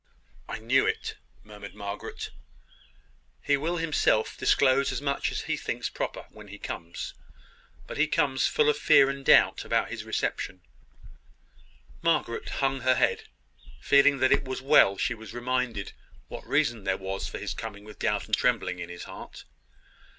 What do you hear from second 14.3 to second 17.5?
it was well she was reminded what reason there was for